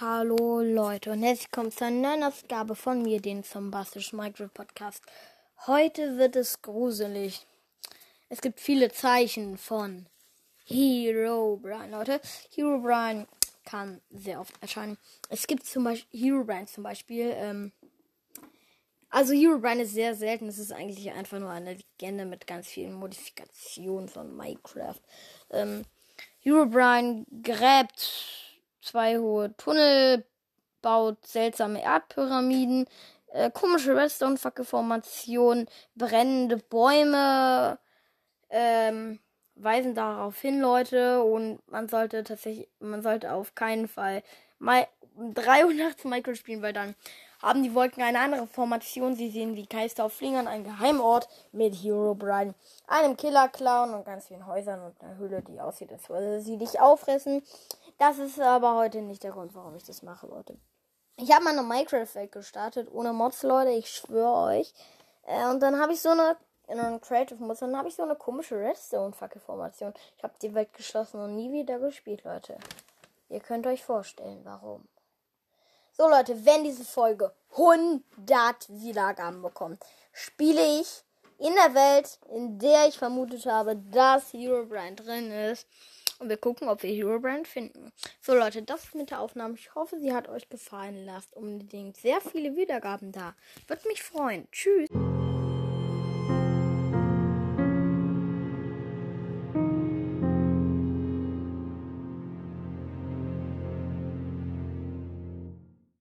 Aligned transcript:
Hallo 0.00 0.60
Leute 0.60 1.12
und 1.12 1.22
herzlich 1.22 1.46
willkommen 1.46 1.70
zu 1.70 1.84
einer 1.84 2.08
neuen 2.08 2.24
Ausgabe 2.24 2.74
von 2.74 3.02
mir, 3.02 3.20
den 3.20 3.44
Zombastischen 3.44 4.16
Minecraft 4.18 4.48
Podcast. 4.52 5.00
Heute 5.68 6.18
wird 6.18 6.34
es 6.34 6.60
gruselig. 6.62 7.46
Es 8.28 8.40
gibt 8.40 8.58
viele 8.58 8.90
Zeichen 8.90 9.56
von 9.56 10.06
Hero 10.64 11.60
Brian, 11.62 11.92
Leute. 11.92 12.20
Hero 12.52 12.80
Brian 12.80 13.28
kann 13.64 14.00
sehr 14.10 14.40
oft 14.40 14.60
erscheinen. 14.60 14.98
Es 15.28 15.46
gibt 15.46 15.64
zum 15.64 15.84
Beispiel 15.84 16.20
Hero 16.20 16.42
Brian 16.42 16.66
zum 16.66 16.82
Beispiel. 16.82 17.32
Ähm, 17.32 17.70
also 19.10 19.32
Hero 19.32 19.60
Brian 19.60 19.78
ist 19.78 19.94
sehr 19.94 20.16
selten. 20.16 20.48
Es 20.48 20.58
ist 20.58 20.72
eigentlich 20.72 21.12
einfach 21.12 21.38
nur 21.38 21.50
eine 21.50 21.74
Legende 21.74 22.24
mit 22.24 22.48
ganz 22.48 22.66
vielen 22.66 22.94
Modifikationen 22.94 24.08
von 24.08 24.36
Minecraft. 24.36 25.00
Ähm, 25.50 25.84
Hero 26.40 26.66
Brian 26.66 27.26
gräbt 27.44 28.43
zwei 28.84 29.18
hohe 29.18 29.56
Tunnel, 29.56 30.24
baut 30.82 31.26
seltsame 31.26 31.82
Erdpyramiden, 31.82 32.86
äh, 33.32 33.50
komische 33.50 33.96
Redstone-Fackelformationen, 33.96 35.66
brennende 35.94 36.58
Bäume, 36.58 37.78
ähm, 38.50 39.20
weisen 39.56 39.94
darauf 39.94 40.40
hin, 40.40 40.60
Leute, 40.60 41.22
und 41.22 41.60
man 41.70 41.88
sollte 41.88 42.24
tatsächlich, 42.24 42.68
man 42.80 43.02
sollte 43.02 43.32
auf 43.32 43.54
keinen 43.54 43.88
Fall 43.88 44.22
mal 44.58 44.86
300 45.16 46.04
Minecraft 46.04 46.36
spielen, 46.36 46.62
weil 46.62 46.72
dann 46.72 46.94
haben 47.44 47.62
die 47.62 47.74
Wolken 47.74 48.02
eine 48.02 48.20
andere 48.20 48.46
Formation. 48.46 49.14
Sie 49.14 49.28
sehen 49.28 49.54
wie 49.54 49.66
Geister 49.66 50.06
auf 50.06 50.14
Flingern, 50.14 50.48
ein 50.48 50.64
Geheimort 50.64 51.28
mit 51.52 51.74
Hero 51.74 52.14
Brian, 52.14 52.54
einem 52.86 53.16
Killer-Clown 53.16 53.92
und 53.92 54.04
ganz 54.04 54.28
vielen 54.28 54.46
Häusern 54.46 54.80
und 54.80 55.00
einer 55.02 55.16
Höhle, 55.16 55.42
die 55.42 55.60
aussieht, 55.60 55.92
als 55.92 56.08
würde 56.08 56.40
sie 56.40 56.56
dich 56.56 56.80
auffressen. 56.80 57.42
Das 57.98 58.18
ist 58.18 58.40
aber 58.40 58.76
heute 58.76 59.02
nicht 59.02 59.22
der 59.22 59.32
Grund, 59.32 59.54
warum 59.54 59.76
ich 59.76 59.84
das 59.84 60.02
mache, 60.02 60.26
Leute. 60.26 60.56
Ich 61.16 61.32
habe 61.32 61.44
mal 61.44 61.52
eine 61.52 61.62
Minecraft-Welt 61.62 62.32
gestartet, 62.32 62.88
ohne 62.90 63.12
Mods, 63.12 63.42
Leute, 63.42 63.70
ich 63.70 63.90
schwöre 63.90 64.58
euch. 64.58 64.74
Äh, 65.26 65.48
und 65.50 65.60
dann 65.60 65.78
habe 65.78 65.92
ich 65.92 66.00
so 66.00 66.08
eine, 66.08 66.36
in 66.66 66.80
einem 66.80 67.00
Creative 67.00 67.40
Mods, 67.42 67.60
dann 67.60 67.76
habe 67.76 67.88
ich 67.88 67.94
so 67.94 68.02
eine 68.02 68.16
komische 68.16 68.58
Redstone-Fackel-Formation. 68.58 69.92
Ich 70.16 70.24
habe 70.24 70.34
die 70.40 70.54
Welt 70.54 70.72
geschlossen 70.72 71.20
und 71.20 71.36
nie 71.36 71.52
wieder 71.52 71.78
gespielt, 71.78 72.24
Leute. 72.24 72.56
Ihr 73.28 73.40
könnt 73.40 73.66
euch 73.66 73.84
vorstellen, 73.84 74.40
warum. 74.44 74.88
So, 75.96 76.08
Leute, 76.08 76.44
wenn 76.44 76.64
diese 76.64 76.84
Folge 76.84 77.32
100 77.52 78.02
Wiedergaben 78.68 79.42
bekommt, 79.42 79.80
spiele 80.12 80.80
ich 80.80 81.04
in 81.38 81.54
der 81.54 81.72
Welt, 81.72 82.18
in 82.34 82.58
der 82.58 82.88
ich 82.88 82.98
vermutet 82.98 83.46
habe, 83.46 83.76
dass 83.76 84.32
Hero 84.32 84.66
Brand 84.66 85.06
drin 85.06 85.30
ist. 85.30 85.68
Und 86.18 86.28
wir 86.28 86.36
gucken, 86.36 86.68
ob 86.68 86.82
wir 86.82 86.90
Hero 86.90 87.20
Brand 87.20 87.46
finden. 87.46 87.92
So, 88.20 88.34
Leute, 88.34 88.62
das 88.62 88.84
ist 88.84 88.94
mit 88.96 89.10
der 89.10 89.20
Aufnahme. 89.20 89.54
Ich 89.54 89.72
hoffe, 89.76 90.00
sie 90.00 90.12
hat 90.12 90.28
euch 90.28 90.48
gefallen. 90.48 91.04
Lasst 91.06 91.32
unbedingt 91.34 91.96
sehr 91.96 92.20
viele 92.20 92.56
Wiedergaben 92.56 93.12
da. 93.12 93.36
Würde 93.68 93.86
mich 93.86 94.02
freuen. 94.02 94.48
Tschüss. 94.50 94.88